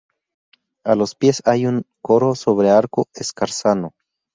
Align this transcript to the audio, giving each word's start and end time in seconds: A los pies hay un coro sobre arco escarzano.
A 0.83 0.95
los 0.95 1.13
pies 1.13 1.43
hay 1.45 1.67
un 1.67 1.85
coro 2.01 2.33
sobre 2.33 2.71
arco 2.71 3.05
escarzano. 3.13 3.91